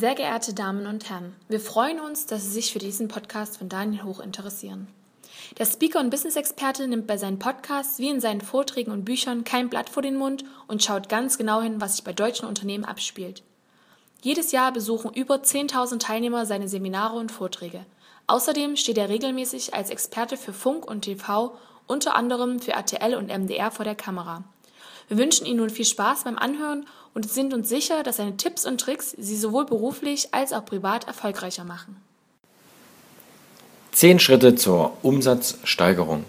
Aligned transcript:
Sehr 0.00 0.14
geehrte 0.14 0.54
Damen 0.54 0.86
und 0.86 1.10
Herren, 1.10 1.36
wir 1.50 1.60
freuen 1.60 2.00
uns, 2.00 2.24
dass 2.24 2.42
Sie 2.42 2.52
sich 2.52 2.72
für 2.72 2.78
diesen 2.78 3.08
Podcast 3.08 3.58
von 3.58 3.68
Daniel 3.68 4.04
Hoch 4.04 4.20
interessieren. 4.20 4.88
Der 5.58 5.66
Speaker 5.66 6.00
und 6.00 6.08
Business-Experte 6.08 6.88
nimmt 6.88 7.06
bei 7.06 7.18
seinen 7.18 7.38
Podcasts 7.38 7.98
wie 7.98 8.08
in 8.08 8.18
seinen 8.18 8.40
Vorträgen 8.40 8.92
und 8.92 9.04
Büchern 9.04 9.44
kein 9.44 9.68
Blatt 9.68 9.90
vor 9.90 10.02
den 10.02 10.16
Mund 10.16 10.42
und 10.68 10.82
schaut 10.82 11.10
ganz 11.10 11.36
genau 11.36 11.60
hin, 11.60 11.82
was 11.82 11.96
sich 11.96 12.04
bei 12.04 12.14
deutschen 12.14 12.48
Unternehmen 12.48 12.86
abspielt. 12.86 13.42
Jedes 14.22 14.52
Jahr 14.52 14.72
besuchen 14.72 15.12
über 15.12 15.34
10.000 15.34 15.98
Teilnehmer 15.98 16.46
seine 16.46 16.68
Seminare 16.68 17.18
und 17.18 17.30
Vorträge. 17.30 17.84
Außerdem 18.26 18.76
steht 18.76 18.96
er 18.96 19.10
regelmäßig 19.10 19.74
als 19.74 19.90
Experte 19.90 20.38
für 20.38 20.54
Funk 20.54 20.90
und 20.90 21.02
TV, 21.02 21.58
unter 21.86 22.14
anderem 22.14 22.58
für 22.60 22.72
RTL 22.72 23.16
und 23.16 23.28
MDR 23.28 23.70
vor 23.70 23.84
der 23.84 23.96
Kamera. 23.96 24.44
Wir 25.08 25.18
wünschen 25.18 25.44
Ihnen 25.44 25.58
nun 25.58 25.70
viel 25.70 25.84
Spaß 25.84 26.24
beim 26.24 26.38
Anhören 26.38 26.86
und 27.14 27.30
sind 27.30 27.54
uns 27.54 27.68
sicher, 27.68 28.02
dass 28.02 28.16
seine 28.16 28.36
Tipps 28.36 28.66
und 28.66 28.80
Tricks 28.80 29.14
Sie 29.18 29.36
sowohl 29.36 29.66
beruflich 29.66 30.28
als 30.32 30.52
auch 30.52 30.64
privat 30.64 31.06
erfolgreicher 31.06 31.64
machen. 31.64 31.96
Zehn 33.92 34.20
Schritte 34.20 34.54
zur 34.54 34.96
Umsatzsteigerung. 35.02 36.24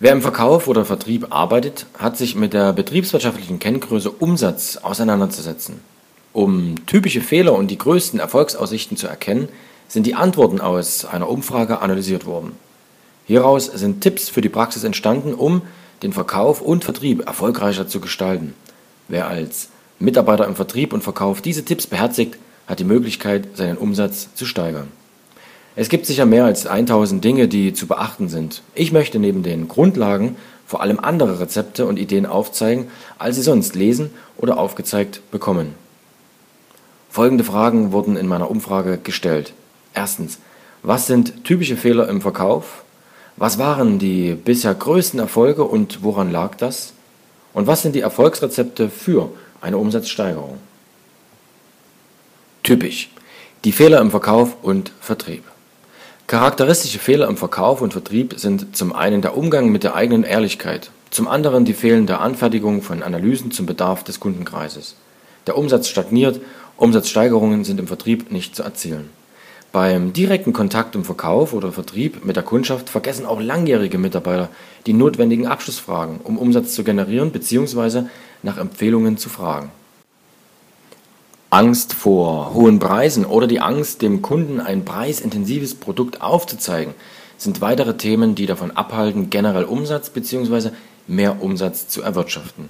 Wer 0.00 0.12
im 0.12 0.22
Verkauf 0.22 0.68
oder 0.68 0.84
Vertrieb 0.84 1.26
arbeitet, 1.30 1.86
hat 1.98 2.16
sich 2.16 2.36
mit 2.36 2.52
der 2.52 2.72
betriebswirtschaftlichen 2.72 3.58
Kenngröße 3.58 4.10
Umsatz 4.10 4.76
auseinanderzusetzen. 4.76 5.80
Um 6.32 6.86
typische 6.86 7.20
Fehler 7.20 7.54
und 7.54 7.68
die 7.68 7.78
größten 7.78 8.20
Erfolgsaussichten 8.20 8.96
zu 8.96 9.08
erkennen, 9.08 9.48
sind 9.88 10.06
die 10.06 10.14
Antworten 10.14 10.60
aus 10.60 11.04
einer 11.04 11.28
Umfrage 11.28 11.80
analysiert 11.80 12.26
worden. 12.26 12.52
Hieraus 13.26 13.66
sind 13.66 14.00
Tipps 14.00 14.28
für 14.28 14.40
die 14.40 14.48
Praxis 14.48 14.84
entstanden, 14.84 15.34
um 15.34 15.62
den 16.04 16.12
Verkauf 16.12 16.60
und 16.60 16.84
Vertrieb 16.84 17.26
erfolgreicher 17.26 17.88
zu 17.88 18.00
gestalten. 18.00 18.54
Wer 19.08 19.26
als 19.26 19.70
Mitarbeiter 19.98 20.46
im 20.46 20.54
Vertrieb 20.54 20.92
und 20.92 21.02
Verkauf 21.02 21.40
diese 21.40 21.64
Tipps 21.64 21.86
beherzigt, 21.86 22.38
hat 22.66 22.78
die 22.78 22.84
Möglichkeit, 22.84 23.56
seinen 23.56 23.78
Umsatz 23.78 24.28
zu 24.34 24.46
steigern. 24.46 24.88
Es 25.74 25.88
gibt 25.88 26.06
sicher 26.06 26.26
mehr 26.26 26.44
als 26.44 26.66
1000 26.66 27.22
Dinge, 27.22 27.48
die 27.48 27.72
zu 27.72 27.86
beachten 27.86 28.28
sind. 28.28 28.62
Ich 28.74 28.92
möchte 28.92 29.18
neben 29.18 29.42
den 29.42 29.68
Grundlagen 29.68 30.36
vor 30.66 30.82
allem 30.82 30.98
andere 31.00 31.40
Rezepte 31.40 31.86
und 31.86 31.98
Ideen 31.98 32.26
aufzeigen, 32.26 32.88
als 33.18 33.36
Sie 33.36 33.42
sonst 33.42 33.74
lesen 33.74 34.10
oder 34.36 34.58
aufgezeigt 34.58 35.22
bekommen. 35.30 35.74
Folgende 37.08 37.44
Fragen 37.44 37.92
wurden 37.92 38.16
in 38.16 38.26
meiner 38.26 38.50
Umfrage 38.50 38.98
gestellt. 38.98 39.54
Erstens, 39.94 40.38
was 40.82 41.06
sind 41.06 41.44
typische 41.44 41.76
Fehler 41.76 42.08
im 42.08 42.20
Verkauf? 42.20 42.84
Was 43.36 43.58
waren 43.58 43.98
die 43.98 44.34
bisher 44.34 44.74
größten 44.74 45.18
Erfolge 45.18 45.64
und 45.64 46.02
woran 46.02 46.30
lag 46.30 46.56
das? 46.56 46.92
Und 47.54 47.66
was 47.66 47.82
sind 47.82 47.94
die 47.94 48.00
Erfolgsrezepte 48.00 48.90
für 48.90 49.30
eine 49.60 49.78
Umsatzsteigerung? 49.78 50.58
Typisch. 52.62 53.10
Die 53.64 53.72
Fehler 53.72 54.00
im 54.00 54.10
Verkauf 54.10 54.56
und 54.62 54.92
Vertrieb. 55.00 55.44
Charakteristische 56.26 56.98
Fehler 56.98 57.26
im 57.28 57.36
Verkauf 57.38 57.80
und 57.80 57.92
Vertrieb 57.92 58.34
sind 58.36 58.76
zum 58.76 58.92
einen 58.92 59.22
der 59.22 59.36
Umgang 59.36 59.70
mit 59.70 59.82
der 59.82 59.94
eigenen 59.94 60.24
Ehrlichkeit, 60.24 60.90
zum 61.10 61.26
anderen 61.26 61.64
die 61.64 61.72
fehlende 61.72 62.18
Anfertigung 62.18 62.82
von 62.82 63.02
Analysen 63.02 63.50
zum 63.50 63.64
Bedarf 63.64 64.04
des 64.04 64.20
Kundenkreises. 64.20 64.94
Der 65.46 65.56
Umsatz 65.56 65.88
stagniert, 65.88 66.40
Umsatzsteigerungen 66.76 67.64
sind 67.64 67.80
im 67.80 67.86
Vertrieb 67.86 68.30
nicht 68.30 68.54
zu 68.54 68.62
erzielen. 68.62 69.08
Beim 69.72 70.12
direkten 70.12 70.52
Kontakt 70.52 70.94
im 70.94 71.04
Verkauf 71.04 71.52
oder 71.52 71.72
Vertrieb 71.72 72.24
mit 72.24 72.36
der 72.36 72.42
Kundschaft 72.42 72.88
vergessen 72.88 73.26
auch 73.26 73.40
langjährige 73.40 73.98
Mitarbeiter 73.98 74.48
die 74.86 74.92
notwendigen 74.92 75.46
Abschlussfragen, 75.46 76.20
um 76.22 76.38
Umsatz 76.38 76.74
zu 76.74 76.84
generieren 76.84 77.32
bzw. 77.32 78.04
nach 78.42 78.58
Empfehlungen 78.58 79.16
zu 79.16 79.28
fragen. 79.28 79.70
Angst 81.50 81.94
vor 81.94 82.52
hohen 82.52 82.78
Preisen 82.78 83.24
oder 83.24 83.46
die 83.46 83.60
Angst, 83.60 84.02
dem 84.02 84.20
Kunden 84.20 84.60
ein 84.60 84.84
preisintensives 84.84 85.74
Produkt 85.74 86.20
aufzuzeigen, 86.20 86.94
sind 87.38 87.60
weitere 87.60 87.96
Themen, 87.96 88.34
die 88.34 88.46
davon 88.46 88.70
abhalten, 88.72 89.30
generell 89.30 89.64
Umsatz 89.64 90.10
bzw. 90.10 90.70
mehr 91.06 91.42
Umsatz 91.42 91.88
zu 91.88 92.02
erwirtschaften. 92.02 92.68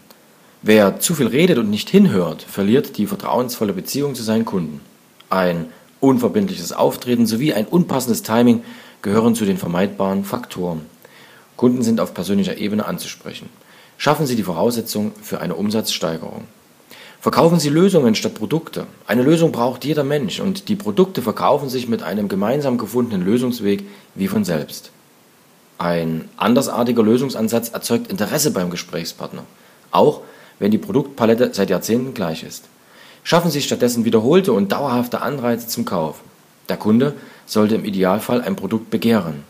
Wer 0.62 1.00
zu 1.00 1.14
viel 1.14 1.26
redet 1.26 1.58
und 1.58 1.70
nicht 1.70 1.88
hinhört, 1.88 2.42
verliert 2.42 2.98
die 2.98 3.06
vertrauensvolle 3.06 3.72
Beziehung 3.72 4.14
zu 4.14 4.22
seinen 4.22 4.44
Kunden. 4.44 4.80
Ein 5.30 5.66
unverbindliches 6.00 6.72
Auftreten 6.72 7.26
sowie 7.26 7.52
ein 7.52 7.66
unpassendes 7.66 8.22
Timing 8.22 8.62
gehören 9.02 9.34
zu 9.34 9.44
den 9.44 9.56
vermeidbaren 9.56 10.24
Faktoren. 10.24 10.82
Kunden 11.56 11.82
sind 11.82 12.00
auf 12.00 12.14
persönlicher 12.14 12.58
Ebene 12.58 12.86
anzusprechen. 12.86 13.48
Schaffen 14.00 14.26
Sie 14.26 14.36
die 14.36 14.44
Voraussetzung 14.44 15.10
für 15.20 15.40
eine 15.40 15.56
Umsatzsteigerung. 15.56 16.44
Verkaufen 17.20 17.58
Sie 17.58 17.68
Lösungen 17.68 18.14
statt 18.14 18.34
Produkte. 18.34 18.86
Eine 19.08 19.24
Lösung 19.24 19.50
braucht 19.50 19.84
jeder 19.84 20.04
Mensch 20.04 20.38
und 20.38 20.68
die 20.68 20.76
Produkte 20.76 21.20
verkaufen 21.20 21.68
sich 21.68 21.88
mit 21.88 22.04
einem 22.04 22.28
gemeinsam 22.28 22.78
gefundenen 22.78 23.26
Lösungsweg 23.26 23.84
wie 24.14 24.28
von 24.28 24.44
selbst. 24.44 24.92
Ein 25.78 26.28
andersartiger 26.36 27.02
Lösungsansatz 27.02 27.70
erzeugt 27.70 28.08
Interesse 28.08 28.52
beim 28.52 28.70
Gesprächspartner, 28.70 29.42
auch 29.90 30.20
wenn 30.60 30.70
die 30.70 30.78
Produktpalette 30.78 31.50
seit 31.52 31.68
Jahrzehnten 31.68 32.14
gleich 32.14 32.44
ist. 32.44 32.66
Schaffen 33.24 33.50
Sie 33.50 33.62
stattdessen 33.62 34.04
wiederholte 34.04 34.52
und 34.52 34.70
dauerhafte 34.70 35.22
Anreize 35.22 35.66
zum 35.66 35.84
Kauf. 35.84 36.20
Der 36.68 36.76
Kunde 36.76 37.14
sollte 37.46 37.74
im 37.74 37.84
Idealfall 37.84 38.42
ein 38.42 38.54
Produkt 38.54 38.90
begehren. 38.90 39.42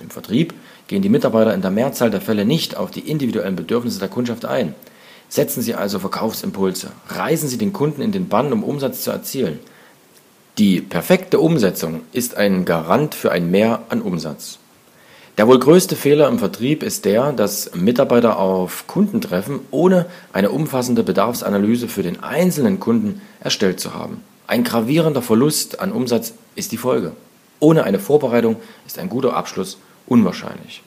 Im 0.00 0.10
Vertrieb 0.10 0.54
gehen 0.88 1.02
die 1.02 1.08
Mitarbeiter 1.08 1.54
in 1.54 1.62
der 1.62 1.70
Mehrzahl 1.70 2.10
der 2.10 2.20
Fälle 2.20 2.44
nicht 2.44 2.76
auf 2.76 2.90
die 2.90 3.10
individuellen 3.10 3.56
Bedürfnisse 3.56 3.98
der 3.98 4.08
Kundschaft 4.08 4.44
ein. 4.44 4.74
Setzen 5.28 5.62
Sie 5.62 5.74
also 5.74 5.98
Verkaufsimpulse. 5.98 6.88
Reißen 7.08 7.48
Sie 7.48 7.58
den 7.58 7.72
Kunden 7.72 8.02
in 8.02 8.12
den 8.12 8.28
Bann, 8.28 8.52
um 8.52 8.62
Umsatz 8.62 9.02
zu 9.02 9.10
erzielen. 9.10 9.58
Die 10.58 10.82
perfekte 10.82 11.40
Umsetzung 11.40 12.02
ist 12.12 12.36
ein 12.36 12.66
Garant 12.66 13.14
für 13.14 13.32
ein 13.32 13.50
Mehr 13.50 13.82
an 13.88 14.02
Umsatz. 14.02 14.58
Der 15.38 15.48
wohl 15.48 15.58
größte 15.58 15.96
Fehler 15.96 16.28
im 16.28 16.38
Vertrieb 16.38 16.82
ist 16.82 17.06
der, 17.06 17.32
dass 17.32 17.74
Mitarbeiter 17.74 18.38
auf 18.38 18.86
Kunden 18.86 19.22
treffen, 19.22 19.60
ohne 19.70 20.04
eine 20.34 20.50
umfassende 20.50 21.02
Bedarfsanalyse 21.02 21.88
für 21.88 22.02
den 22.02 22.22
einzelnen 22.22 22.80
Kunden 22.80 23.22
erstellt 23.40 23.80
zu 23.80 23.94
haben. 23.94 24.20
Ein 24.46 24.64
gravierender 24.64 25.22
Verlust 25.22 25.80
an 25.80 25.92
Umsatz 25.92 26.34
ist 26.54 26.72
die 26.72 26.76
Folge. 26.76 27.12
Ohne 27.62 27.84
eine 27.84 28.00
Vorbereitung 28.00 28.56
ist 28.88 28.98
ein 28.98 29.08
guter 29.08 29.36
Abschluss 29.36 29.78
unwahrscheinlich. 30.08 30.82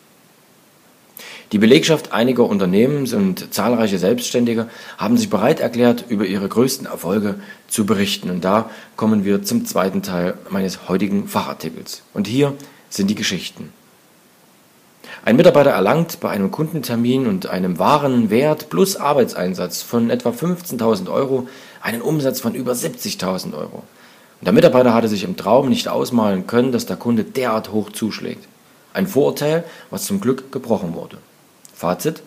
Die 1.54 1.58
Belegschaft 1.58 2.12
einiger 2.12 2.44
Unternehmen 2.44 3.08
und 3.14 3.54
zahlreiche 3.54 3.98
Selbstständige 3.98 4.68
haben 4.98 5.16
sich 5.16 5.30
bereit 5.30 5.62
erklärt, 5.62 6.04
über 6.10 6.26
ihre 6.26 6.50
größten 6.50 6.86
Erfolge 6.86 7.36
zu 7.70 7.86
berichten. 7.86 8.30
Und 8.30 8.44
da 8.44 8.70
kommen 8.98 9.24
wir 9.24 9.42
zum 9.42 9.66
zweiten 9.66 10.02
Teil 10.02 10.34
meines 10.50 10.90
heutigen 10.90 11.30
Fachartikels. 11.30 12.02
Und 12.14 12.28
hier 12.28 12.54
sind 12.90 13.10
die 13.10 13.16
Geschichten. 13.16 13.72
Ein 15.24 15.38
Mitarbeiter 15.38 15.70
erlangt 15.70 16.20
bei 16.20 16.30
einem 16.30 16.52
Kundentermin 16.52 17.26
und 17.26 17.48
einem 17.48 17.80
wahren 17.80 18.30
Wert 18.30 18.70
plus 18.70 18.98
Arbeitseinsatz 18.98 19.82
von 19.82 20.10
etwa 20.10 20.32
15.000 20.32 21.10
Euro 21.10 21.48
einen 21.82 22.02
Umsatz 22.02 22.42
von 22.42 22.54
über 22.54 22.74
70.000 22.74 23.54
Euro. 23.58 23.84
Der 24.46 24.54
Mitarbeiter 24.54 24.94
hatte 24.94 25.08
sich 25.08 25.24
im 25.24 25.38
Traum 25.38 25.70
nicht 25.70 25.88
ausmalen 25.88 26.46
können, 26.46 26.72
dass 26.72 26.86
der 26.86 26.98
Kunde 26.98 27.24
derart 27.24 27.72
hoch 27.72 27.92
zuschlägt. 27.92 28.48
Ein 28.94 29.08
Vorurteil, 29.08 29.64
was 29.90 30.06
zum 30.06 30.22
Glück 30.22 30.52
gebrochen 30.52 30.94
wurde. 30.94 31.18
Fazit: 31.74 32.22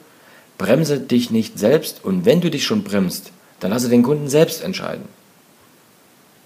Bremse 0.58 0.98
dich 0.98 1.30
nicht 1.30 1.58
selbst 1.58 2.04
und 2.04 2.24
wenn 2.24 2.40
du 2.40 2.50
dich 2.50 2.64
schon 2.64 2.82
bremst, 2.82 3.30
dann 3.60 3.70
lasse 3.70 3.88
den 3.88 4.02
Kunden 4.02 4.28
selbst 4.28 4.62
entscheiden. 4.62 5.04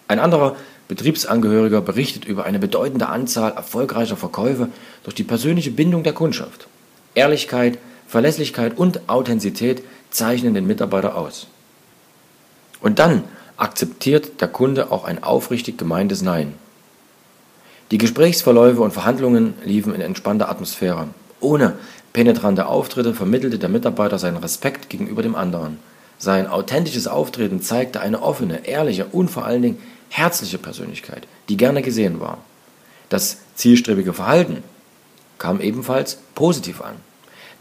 Ein 0.09 0.19
anderer 0.19 0.57
Betriebsangehöriger 0.89 1.81
berichtet 1.81 2.27
über 2.27 2.45
eine 2.45 2.59
bedeutende 2.59 3.09
Anzahl 3.09 3.53
erfolgreicher 3.53 4.19
Verkäufe 4.19 4.69
durch 5.05 5.15
die 5.15 5.25
persönliche 5.25 5.71
Bindung 5.71 6.03
der 6.03 6.13
Kundschaft. 6.13 6.69
Ehrlichkeit, 7.15 7.79
Verlässlichkeit 8.07 8.77
und 8.77 9.09
Authentizität 9.09 9.83
zeichnen 10.11 10.53
den 10.53 10.67
Mitarbeiter 10.67 11.17
aus. 11.17 11.47
Und 12.83 12.99
dann 12.99 13.25
akzeptiert 13.63 14.41
der 14.41 14.49
Kunde 14.49 14.91
auch 14.91 15.05
ein 15.05 15.23
aufrichtig 15.23 15.79
gemeintes 15.79 16.21
Nein. 16.21 16.55
Die 17.93 17.99
Gesprächsverläufe 17.99 18.81
und 18.81 18.93
Verhandlungen 18.93 19.55
liefen 19.65 19.95
in 19.95 20.01
entspannter 20.01 20.49
Atmosphäre, 20.49 21.09
ohne 21.41 21.75
penetrante 22.13 22.67
Auftritte 22.67 23.15
vermittelte 23.15 23.61
der 23.61 23.69
Mitarbeiter 23.69 24.19
seinen 24.19 24.39
Respekt 24.39 24.91
gegenüber 24.91 25.23
dem 25.23 25.37
anderen. 25.37 25.79
Sein 26.19 26.49
authentisches 26.49 27.07
Auftreten 27.07 27.63
zeigte 27.63 28.01
eine 28.01 28.21
offene, 28.23 28.67
ehrliche 28.67 29.07
und 29.07 29.29
vor 29.29 29.45
allen 29.45 29.63
Dingen 29.63 29.79
herzliche 30.09 30.59
Persönlichkeit, 30.59 31.29
die 31.49 31.57
gerne 31.57 31.83
gesehen 31.83 32.21
war. 32.21 32.39
Das 33.11 33.39
zielstrebige 33.55 34.13
Verhalten 34.13 34.65
kam 35.39 35.61
ebenfalls 35.61 36.19
positiv 36.35 36.81
an. 36.81 36.97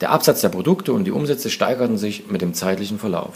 Der 0.01 0.11
Absatz 0.11 0.41
der 0.41 0.49
Produkte 0.49 0.93
und 0.93 1.03
die 1.03 1.11
Umsätze 1.11 1.51
steigerten 1.51 1.99
sich 1.99 2.27
mit 2.27 2.41
dem 2.41 2.55
zeitlichen 2.55 2.97
Verlauf. 2.97 3.35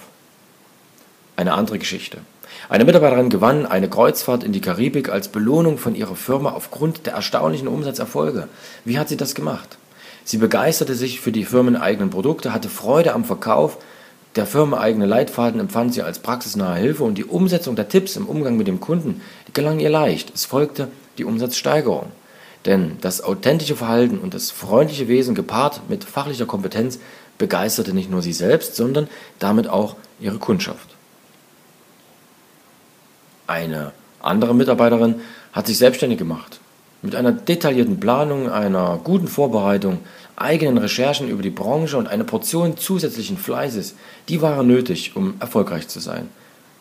Eine 1.36 1.54
andere 1.54 1.78
Geschichte. 1.78 2.20
Eine 2.70 2.86
Mitarbeiterin 2.86 3.30
gewann 3.30 3.66
eine 3.66 3.90
Kreuzfahrt 3.90 4.44
in 4.44 4.52
die 4.52 4.62
Karibik 4.62 5.10
als 5.10 5.28
Belohnung 5.28 5.78
von 5.78 5.96
ihrer 5.96 6.16
Firma 6.16 6.52
aufgrund 6.52 7.06
der 7.06 7.14
erstaunlichen 7.14 7.68
Umsatzerfolge. 7.68 8.48
Wie 8.84 8.98
hat 8.98 9.10
sie 9.10 9.18
das 9.18 9.36
gemacht? 9.36 9.78
Sie 10.24 10.38
begeisterte 10.38 10.96
sich 10.96 11.22
für 11.22 11.32
die 11.32 11.46
firmeneigenen 11.46 12.10
Produkte, 12.10 12.54
hatte 12.54 12.70
Freude 12.70 13.14
am 13.14 13.26
Verkauf 13.26 13.78
Der 14.36 14.46
firmeneigene 14.46 15.06
Leitfaden 15.06 15.62
empfand 15.62 15.94
sie 15.94 16.02
als 16.02 16.20
praxisnahe 16.20 16.78
Hilfe 16.78 17.06
und 17.06 17.18
die 17.18 17.24
Umsetzung 17.24 17.76
der 17.78 17.88
Tipps 17.88 18.18
im 18.18 18.28
Umgang 18.28 18.58
mit 18.58 18.68
dem 18.68 18.82
Kunden 18.82 19.22
gelang 19.54 19.80
ihr 19.80 19.90
leicht. 19.90 20.34
Es 20.36 20.44
folgte 20.44 20.90
die 21.18 21.24
Umsatzsteigerung. 21.24 22.08
Denn 22.66 22.98
das 23.02 23.24
authentische 23.24 23.76
Verhalten 23.76 24.18
und 24.18 24.34
das 24.34 24.52
freundliche 24.52 25.08
Wesen 25.08 25.36
gepaart 25.36 25.82
mit 25.88 26.04
fachlicher 26.04 26.48
Kompetenz 26.48 27.00
begeisterte 27.38 27.94
nicht 27.94 28.10
nur 28.10 28.22
sie 28.22 28.34
selbst, 28.34 28.76
sondern 28.76 29.08
damit 29.40 29.70
auch 29.70 29.96
ihre 30.20 30.38
Kundschaft. 30.38 30.95
Eine 33.48 33.92
andere 34.22 34.56
Mitarbeiterin 34.56 35.16
hat 35.54 35.68
sich 35.68 35.78
selbstständig 35.78 36.18
gemacht. 36.18 36.60
Mit 37.02 37.16
einer 37.16 37.32
detaillierten 37.32 38.00
Planung, 38.00 38.50
einer 38.50 39.00
guten 39.04 39.28
Vorbereitung, 39.28 40.00
eigenen 40.36 40.78
Recherchen 40.78 41.30
über 41.30 41.44
die 41.44 41.52
Branche 41.52 41.98
und 41.98 42.08
einer 42.08 42.24
Portion 42.24 42.78
zusätzlichen 42.78 43.38
Fleißes, 43.38 43.96
die 44.28 44.42
waren 44.42 44.68
nötig, 44.68 45.16
um 45.16 45.36
erfolgreich 45.40 45.88
zu 45.88 46.00
sein. 46.00 46.30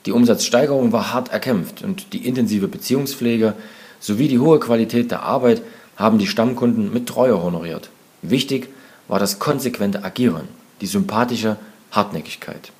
Die 0.06 0.12
Umsatzsteigerung 0.12 0.92
war 0.92 1.12
hart 1.12 1.30
erkämpft 1.30 1.82
und 1.82 2.12
die 2.12 2.26
intensive 2.26 2.68
Beziehungspflege 2.68 3.54
sowie 4.00 4.28
die 4.28 4.38
hohe 4.38 4.60
Qualität 4.60 5.10
der 5.10 5.22
Arbeit 5.22 5.62
haben 5.96 6.18
die 6.18 6.26
Stammkunden 6.26 6.92
mit 6.92 7.06
Treue 7.06 7.42
honoriert. 7.42 7.90
Wichtig 8.22 8.68
war 9.08 9.18
das 9.18 9.38
konsequente 9.38 10.04
Agieren, 10.04 10.48
die 10.80 10.86
sympathische 10.86 11.56
Hartnäckigkeit. 11.90 12.72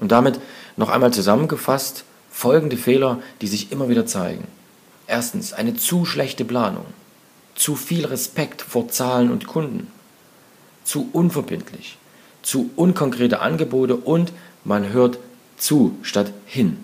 Und 0.00 0.10
damit 0.10 0.40
noch 0.76 0.90
einmal 0.90 1.12
zusammengefasst 1.12 2.04
folgende 2.42 2.76
Fehler, 2.76 3.22
die 3.40 3.46
sich 3.46 3.70
immer 3.70 3.88
wieder 3.88 4.04
zeigen. 4.04 4.48
Erstens 5.06 5.52
eine 5.52 5.76
zu 5.76 6.04
schlechte 6.04 6.44
Planung, 6.44 6.86
zu 7.54 7.76
viel 7.76 8.04
Respekt 8.04 8.62
vor 8.62 8.88
Zahlen 8.88 9.30
und 9.30 9.46
Kunden, 9.46 9.86
zu 10.82 11.08
unverbindlich, 11.12 11.98
zu 12.42 12.70
unkonkrete 12.74 13.38
Angebote 13.38 13.94
und 13.94 14.32
man 14.64 14.92
hört 14.92 15.20
zu 15.56 15.94
statt 16.02 16.32
hin. 16.44 16.78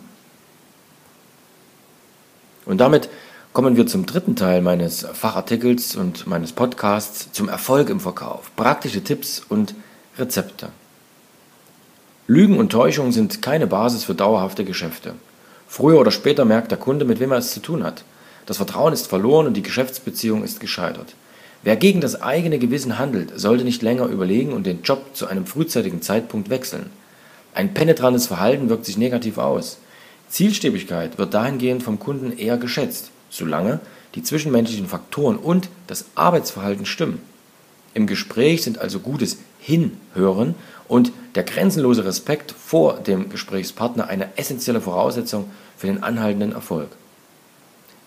Und 2.64 2.78
damit 2.78 3.08
kommen 3.52 3.76
wir 3.76 3.88
zum 3.88 4.06
dritten 4.06 4.36
Teil 4.36 4.62
meines 4.62 5.08
Fachartikels 5.12 5.96
und 5.96 6.28
meines 6.28 6.52
Podcasts 6.52 7.32
zum 7.32 7.48
Erfolg 7.48 7.90
im 7.90 7.98
Verkauf. 7.98 8.54
Praktische 8.54 9.02
Tipps 9.02 9.42
und 9.48 9.74
Rezepte. 10.18 10.68
Lügen 12.28 12.58
und 12.58 12.70
Täuschung 12.70 13.10
sind 13.10 13.42
keine 13.42 13.66
Basis 13.66 14.04
für 14.04 14.14
dauerhafte 14.14 14.64
Geschäfte. 14.64 15.14
Früher 15.68 16.00
oder 16.00 16.10
später 16.10 16.44
merkt 16.46 16.70
der 16.70 16.78
Kunde, 16.78 17.04
mit 17.04 17.20
wem 17.20 17.30
er 17.30 17.38
es 17.38 17.52
zu 17.52 17.60
tun 17.60 17.84
hat. 17.84 18.02
Das 18.46 18.56
Vertrauen 18.56 18.94
ist 18.94 19.06
verloren 19.06 19.46
und 19.46 19.54
die 19.54 19.62
Geschäftsbeziehung 19.62 20.42
ist 20.42 20.58
gescheitert. 20.58 21.14
Wer 21.62 21.76
gegen 21.76 22.00
das 22.00 22.22
eigene 22.22 22.58
Gewissen 22.58 22.98
handelt, 22.98 23.38
sollte 23.38 23.64
nicht 23.64 23.82
länger 23.82 24.06
überlegen 24.06 24.52
und 24.54 24.64
den 24.64 24.82
Job 24.82 25.14
zu 25.14 25.26
einem 25.26 25.44
frühzeitigen 25.44 26.00
Zeitpunkt 26.00 26.48
wechseln. 26.48 26.88
Ein 27.54 27.74
penetrantes 27.74 28.26
Verhalten 28.26 28.70
wirkt 28.70 28.86
sich 28.86 28.96
negativ 28.96 29.36
aus. 29.36 29.78
Zielstrebigkeit 30.28 31.18
wird 31.18 31.34
dahingehend 31.34 31.82
vom 31.82 31.98
Kunden 31.98 32.36
eher 32.36 32.56
geschätzt, 32.56 33.10
solange 33.28 33.80
die 34.14 34.22
zwischenmenschlichen 34.22 34.88
Faktoren 34.88 35.36
und 35.36 35.68
das 35.86 36.06
Arbeitsverhalten 36.14 36.86
stimmen. 36.86 37.20
Im 37.92 38.06
Gespräch 38.06 38.62
sind 38.62 38.78
also 38.78 39.00
gutes 39.00 39.38
Hinhören 39.58 40.54
und 40.86 41.12
der 41.34 41.42
grenzenlose 41.42 42.04
Respekt 42.04 42.52
vor 42.52 42.94
dem 42.94 43.28
Gesprächspartner 43.28 44.08
eine 44.08 44.36
essentielle 44.36 44.80
Voraussetzung 44.80 45.50
für 45.76 45.86
den 45.86 46.02
anhaltenden 46.02 46.52
Erfolg. 46.52 46.88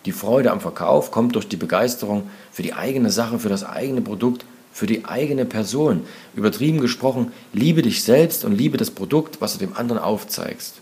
Die 0.05 0.11
Freude 0.11 0.51
am 0.51 0.61
Verkauf 0.61 1.11
kommt 1.11 1.35
durch 1.35 1.47
die 1.47 1.57
Begeisterung 1.57 2.29
für 2.51 2.63
die 2.63 2.73
eigene 2.73 3.11
Sache, 3.11 3.37
für 3.37 3.49
das 3.49 3.63
eigene 3.63 4.01
Produkt, 4.01 4.45
für 4.73 4.87
die 4.87 5.05
eigene 5.05 5.45
Person. 5.45 6.01
Übertrieben 6.35 6.81
gesprochen, 6.81 7.31
liebe 7.53 7.83
dich 7.83 8.03
selbst 8.03 8.43
und 8.43 8.57
liebe 8.57 8.77
das 8.77 8.89
Produkt, 8.89 9.41
was 9.41 9.53
du 9.53 9.59
dem 9.59 9.75
anderen 9.75 10.01
aufzeigst. 10.01 10.75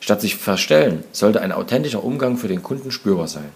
Statt 0.00 0.22
sich 0.22 0.36
verstellen, 0.36 1.04
sollte 1.12 1.42
ein 1.42 1.52
authentischer 1.52 2.02
Umgang 2.02 2.38
für 2.38 2.48
den 2.48 2.62
Kunden 2.62 2.90
spürbar 2.90 3.28
sein. 3.28 3.50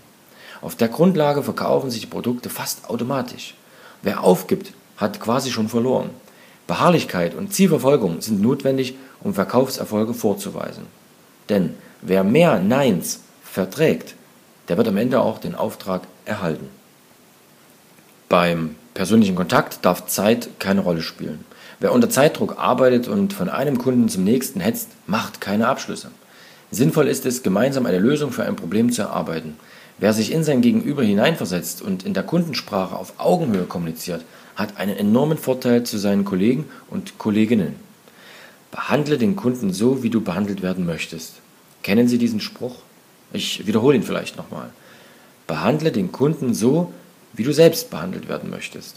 Auf 0.60 0.76
der 0.76 0.88
Grundlage 0.88 1.42
verkaufen 1.42 1.90
sich 1.90 2.02
die 2.02 2.06
Produkte 2.06 2.50
fast 2.50 2.90
automatisch. 2.90 3.54
Wer 4.02 4.22
aufgibt, 4.22 4.72
hat 4.96 5.20
quasi 5.20 5.50
schon 5.50 5.68
verloren. 5.68 6.10
Beharrlichkeit 6.66 7.34
und 7.34 7.52
Zielverfolgung 7.52 8.20
sind 8.20 8.40
notwendig, 8.40 8.94
um 9.22 9.34
Verkaufserfolge 9.34 10.14
vorzuweisen. 10.14 10.86
Denn 11.48 11.74
wer 12.00 12.24
mehr 12.24 12.58
Neins 12.58 13.20
verträgt, 13.42 14.14
der 14.68 14.76
wird 14.76 14.88
am 14.88 14.96
Ende 14.96 15.20
auch 15.20 15.38
den 15.38 15.54
Auftrag 15.54 16.02
erhalten. 16.24 16.68
Beim 18.28 18.76
persönlichen 18.94 19.34
Kontakt 19.34 19.84
darf 19.84 20.06
Zeit 20.06 20.48
keine 20.58 20.80
Rolle 20.80 21.02
spielen. 21.02 21.44
Wer 21.80 21.92
unter 21.92 22.08
Zeitdruck 22.08 22.58
arbeitet 22.58 23.08
und 23.08 23.32
von 23.32 23.48
einem 23.48 23.78
Kunden 23.78 24.08
zum 24.08 24.24
nächsten 24.24 24.60
hetzt, 24.60 24.88
macht 25.06 25.40
keine 25.40 25.68
Abschlüsse. 25.68 26.10
Sinnvoll 26.70 27.08
ist 27.08 27.26
es, 27.26 27.42
gemeinsam 27.42 27.86
eine 27.86 27.98
Lösung 27.98 28.32
für 28.32 28.44
ein 28.44 28.56
Problem 28.56 28.90
zu 28.90 29.02
erarbeiten. 29.02 29.56
Wer 29.98 30.12
sich 30.12 30.32
in 30.32 30.42
sein 30.42 30.60
Gegenüber 30.60 31.02
hineinversetzt 31.02 31.82
und 31.82 32.04
in 32.04 32.14
der 32.14 32.22
Kundensprache 32.22 32.96
auf 32.96 33.14
Augenhöhe 33.18 33.64
kommuniziert, 33.64 34.24
hat 34.56 34.76
einen 34.76 34.96
enormen 34.96 35.38
Vorteil 35.38 35.84
zu 35.84 35.98
seinen 35.98 36.24
Kollegen 36.24 36.66
und 36.88 37.18
Kolleginnen. 37.18 37.76
Behandle 38.70 39.18
den 39.18 39.36
Kunden 39.36 39.72
so, 39.72 40.02
wie 40.02 40.10
du 40.10 40.20
behandelt 40.20 40.62
werden 40.62 40.86
möchtest. 40.86 41.34
Kennen 41.82 42.08
Sie 42.08 42.18
diesen 42.18 42.40
Spruch? 42.40 42.76
Ich 43.32 43.66
wiederhole 43.66 43.96
ihn 43.96 44.02
vielleicht 44.02 44.36
nochmal. 44.36 44.70
Behandle 45.46 45.92
den 45.92 46.12
Kunden 46.12 46.54
so, 46.54 46.92
wie 47.32 47.42
du 47.42 47.52
selbst 47.52 47.90
behandelt 47.90 48.28
werden 48.28 48.50
möchtest. 48.50 48.96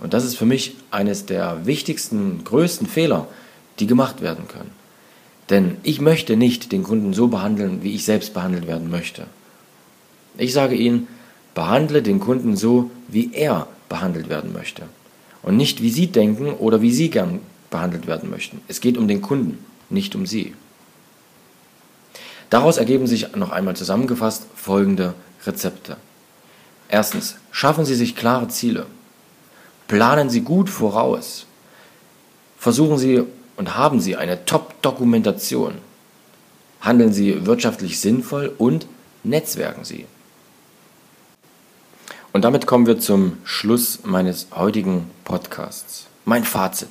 Und 0.00 0.12
das 0.12 0.24
ist 0.24 0.36
für 0.36 0.46
mich 0.46 0.76
eines 0.90 1.26
der 1.26 1.66
wichtigsten, 1.66 2.44
größten 2.44 2.86
Fehler, 2.86 3.28
die 3.78 3.86
gemacht 3.86 4.20
werden 4.20 4.48
können. 4.48 4.70
Denn 5.48 5.76
ich 5.82 6.00
möchte 6.00 6.36
nicht 6.36 6.72
den 6.72 6.82
Kunden 6.82 7.14
so 7.14 7.28
behandeln, 7.28 7.82
wie 7.82 7.94
ich 7.94 8.04
selbst 8.04 8.34
behandelt 8.34 8.66
werden 8.66 8.90
möchte. 8.90 9.26
Ich 10.38 10.52
sage 10.52 10.74
Ihnen, 10.74 11.08
behandle 11.56 12.02
den 12.02 12.20
Kunden 12.20 12.54
so, 12.54 12.90
wie 13.08 13.32
er 13.32 13.66
behandelt 13.88 14.28
werden 14.28 14.52
möchte. 14.52 14.82
Und 15.42 15.56
nicht, 15.56 15.82
wie 15.82 15.90
Sie 15.90 16.08
denken 16.08 16.52
oder 16.52 16.82
wie 16.82 16.92
Sie 16.92 17.08
gern 17.10 17.40
behandelt 17.70 18.06
werden 18.06 18.30
möchten. 18.30 18.60
Es 18.68 18.80
geht 18.80 18.98
um 18.98 19.08
den 19.08 19.22
Kunden, 19.22 19.58
nicht 19.88 20.14
um 20.14 20.26
Sie. 20.26 20.54
Daraus 22.50 22.76
ergeben 22.76 23.06
sich 23.06 23.34
noch 23.34 23.50
einmal 23.50 23.74
zusammengefasst 23.74 24.46
folgende 24.54 25.14
Rezepte. 25.46 25.96
Erstens, 26.88 27.36
schaffen 27.50 27.86
Sie 27.86 27.94
sich 27.94 28.14
klare 28.14 28.48
Ziele. 28.48 28.84
Planen 29.88 30.28
Sie 30.28 30.42
gut 30.42 30.68
voraus. 30.68 31.46
Versuchen 32.58 32.98
Sie 32.98 33.24
und 33.56 33.76
haben 33.76 34.00
Sie 34.00 34.14
eine 34.14 34.44
Top-Dokumentation. 34.44 35.74
Handeln 36.82 37.14
Sie 37.14 37.46
wirtschaftlich 37.46 37.98
sinnvoll 37.98 38.52
und 38.58 38.86
netzwerken 39.24 39.84
Sie. 39.84 40.04
Und 42.36 42.42
damit 42.42 42.66
kommen 42.66 42.86
wir 42.86 43.00
zum 43.00 43.38
Schluss 43.44 44.00
meines 44.04 44.48
heutigen 44.54 45.10
Podcasts. 45.24 46.04
Mein 46.26 46.44
Fazit. 46.44 46.90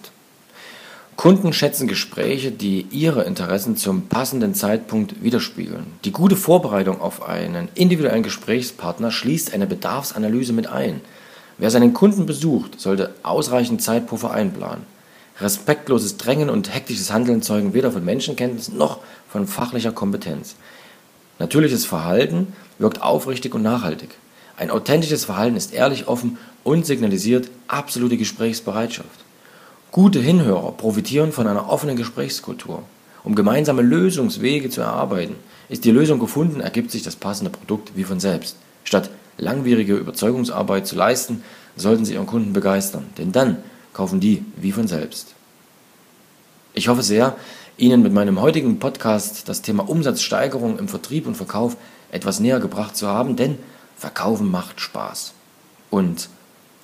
Kunden 1.17 1.53
schätzen 1.53 1.87
Gespräche, 1.87 2.49
die 2.49 2.87
ihre 2.89 3.25
Interessen 3.25 3.77
zum 3.77 4.07
passenden 4.07 4.55
Zeitpunkt 4.55 5.21
widerspiegeln. 5.21 5.85
Die 6.03 6.11
gute 6.11 6.35
Vorbereitung 6.35 6.99
auf 6.99 7.29
einen 7.29 7.69
individuellen 7.75 8.23
Gesprächspartner 8.23 9.11
schließt 9.11 9.53
eine 9.53 9.67
Bedarfsanalyse 9.67 10.51
mit 10.51 10.65
ein. 10.65 11.01
Wer 11.59 11.69
seinen 11.69 11.93
Kunden 11.93 12.25
besucht, 12.25 12.81
sollte 12.81 13.13
ausreichend 13.21 13.83
Zeitpuffer 13.83 14.31
einplanen. 14.31 14.87
Respektloses 15.39 16.17
Drängen 16.17 16.49
und 16.49 16.73
hektisches 16.73 17.13
Handeln 17.13 17.43
zeugen 17.43 17.75
weder 17.75 17.91
von 17.91 18.03
Menschenkenntnis 18.03 18.69
noch 18.69 18.97
von 19.29 19.45
fachlicher 19.45 19.91
Kompetenz. 19.91 20.55
Natürliches 21.37 21.85
Verhalten 21.85 22.53
wirkt 22.79 23.03
aufrichtig 23.03 23.53
und 23.53 23.61
nachhaltig. 23.61 24.09
Ein 24.57 24.71
authentisches 24.71 25.25
Verhalten 25.25 25.57
ist 25.57 25.74
ehrlich, 25.74 26.07
offen 26.07 26.38
und 26.63 26.85
signalisiert 26.85 27.50
absolute 27.67 28.17
Gesprächsbereitschaft. 28.17 29.25
Gute 29.91 30.19
Hinhörer 30.19 30.71
profitieren 30.71 31.31
von 31.31 31.47
einer 31.47 31.69
offenen 31.69 31.95
Gesprächskultur. 31.95 32.83
Um 33.24 33.35
gemeinsame 33.35 33.81
Lösungswege 33.81 34.69
zu 34.69 34.81
erarbeiten, 34.81 35.35
ist 35.67 35.83
die 35.83 35.91
Lösung 35.91 36.19
gefunden, 36.19 36.62
ergibt 36.62 36.91
sich 36.91 37.03
das 37.03 37.15
passende 37.15 37.50
Produkt 37.50 37.93
wie 37.95 38.03
von 38.03 38.19
selbst. 38.19 38.57
Statt 38.83 39.09
langwierige 39.38 39.95
Überzeugungsarbeit 39.95 40.85
zu 40.88 40.95
leisten, 40.95 41.43
sollten 41.75 42.05
Sie 42.05 42.13
Ihren 42.13 42.27
Kunden 42.27 42.53
begeistern, 42.53 43.05
denn 43.17 43.31
dann 43.31 43.57
kaufen 43.93 44.19
die 44.19 44.45
wie 44.57 44.71
von 44.71 44.88
selbst. 44.88 45.33
Ich 46.74 46.88
hoffe 46.88 47.03
sehr, 47.03 47.35
Ihnen 47.77 48.01
mit 48.03 48.13
meinem 48.13 48.41
heutigen 48.41 48.79
Podcast 48.79 49.50
das 49.50 49.62
Thema 49.62 49.89
Umsatzsteigerung 49.89 50.79
im 50.79 50.88
Vertrieb 50.88 51.27
und 51.27 51.35
Verkauf 51.35 51.75
etwas 52.12 52.39
näher 52.39 52.59
gebracht 52.59 52.95
zu 52.95 53.07
haben, 53.07 53.35
denn 53.35 53.57
Verkaufen 53.97 54.51
macht 54.51 54.81
Spaß. 54.81 55.33
Und 55.89 56.29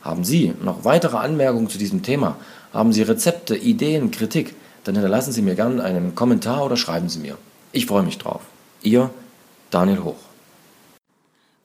haben 0.01 0.23
Sie 0.23 0.53
noch 0.61 0.83
weitere 0.83 1.17
Anmerkungen 1.17 1.69
zu 1.69 1.77
diesem 1.77 2.03
Thema? 2.03 2.37
Haben 2.73 2.93
Sie 2.93 3.01
Rezepte, 3.01 3.55
Ideen, 3.55 4.11
Kritik? 4.11 4.55
Dann 4.83 4.95
hinterlassen 4.95 5.31
Sie 5.31 5.41
mir 5.41 5.55
gerne 5.55 5.83
einen 5.83 6.15
Kommentar 6.15 6.65
oder 6.65 6.77
schreiben 6.77 7.09
Sie 7.09 7.19
mir. 7.19 7.37
Ich 7.71 7.85
freue 7.85 8.03
mich 8.03 8.17
drauf. 8.17 8.41
Ihr 8.81 9.11
Daniel 9.69 10.03
Hoch. 10.03 10.15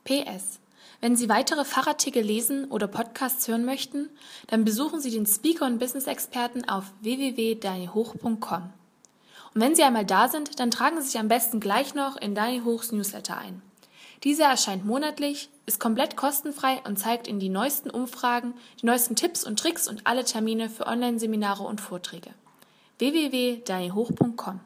PS 0.05 0.61
Wenn 1.01 1.17
Sie 1.17 1.29
weitere 1.29 1.65
Fachartikel 1.65 2.23
lesen 2.23 2.67
oder 2.67 2.87
Podcasts 2.87 3.49
hören 3.49 3.65
möchten, 3.65 4.11
dann 4.49 4.65
besuchen 4.65 5.01
Sie 5.01 5.11
den 5.11 5.27
Speaker 5.27 5.67
und 5.67 5.79
Business 5.79 6.07
Experten 6.07 6.69
auf 6.69 6.85
www.danihoch.com. 7.01 8.71
Und 9.55 9.61
wenn 9.61 9.75
Sie 9.75 9.83
einmal 9.83 10.05
da 10.05 10.29
sind, 10.29 10.61
dann 10.61 10.71
tragen 10.71 11.01
Sie 11.01 11.09
sich 11.09 11.19
am 11.19 11.29
besten 11.29 11.61
gleich 11.61 11.95
noch 11.95 12.17
in 12.17 12.35
Dani 12.35 12.61
Hochs 12.65 12.93
Newsletter 12.93 13.39
ein. 13.39 13.63
Dieser 14.25 14.47
erscheint 14.47 14.85
monatlich, 14.85 15.51
ist 15.67 15.81
komplett 15.81 16.17
kostenfrei 16.17 16.81
und 16.87 16.99
zeigt 16.99 17.29
Ihnen 17.29 17.41
die 17.41 17.49
neuesten 17.49 17.91
Umfragen, 17.91 18.55
die 18.81 18.87
neuesten 18.87 19.17
Tipps 19.17 19.45
und 19.45 19.59
Tricks 19.59 19.89
und 19.89 20.07
alle 20.07 20.25
Termine 20.25 20.71
für 20.71 20.87
Online-Seminare 20.87 21.63
und 21.63 21.81
Vorträge. 21.81 22.31
www.danihoch.com 22.99 24.61